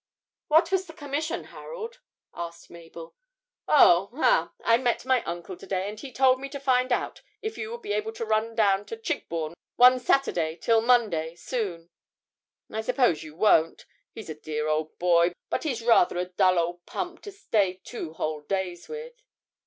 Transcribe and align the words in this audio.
'What 0.47 0.71
was 0.71 0.87
the 0.87 0.95
commission, 0.95 1.43
Harold?' 1.43 1.99
asked 2.33 2.71
Mabel. 2.71 3.15
'Oh, 3.67 4.09
ah! 4.15 4.51
I 4.63 4.77
met 4.79 5.05
my 5.05 5.21
uncle 5.25 5.55
to 5.55 5.67
day, 5.67 5.87
and 5.87 5.99
he 5.99 6.11
told 6.11 6.39
me 6.39 6.49
to 6.49 6.59
find 6.59 6.91
out 6.91 7.21
if 7.43 7.55
you 7.55 7.69
would 7.69 7.83
be 7.83 7.93
able 7.93 8.11
to 8.13 8.25
run 8.25 8.55
down 8.55 8.83
to 8.87 8.97
Chigbourne 8.97 9.53
one 9.75 9.99
Saturday 9.99 10.55
till 10.55 10.81
Monday 10.81 11.35
soon. 11.35 11.91
I 12.71 12.81
suppose 12.81 13.21
you 13.21 13.35
won't. 13.35 13.85
He's 14.11 14.27
a 14.31 14.33
dear 14.33 14.67
old 14.67 14.97
boy, 14.97 15.33
but 15.51 15.65
he's 15.65 15.83
rather 15.83 16.17
a 16.17 16.25
dull 16.25 16.57
old 16.57 16.85
pump 16.87 17.21
to 17.21 17.31
stay 17.31 17.75
two 17.85 18.13
whole 18.13 18.41
days 18.41 18.89
with.' 18.89 19.13